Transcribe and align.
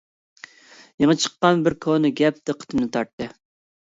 يېڭى 1.03 1.17
چىققان 1.25 1.63
بىر 1.67 1.77
كونا 1.87 2.13
گەپ 2.23 2.43
دىققىتىمنى 2.51 2.91
تارتتى. 2.97 3.29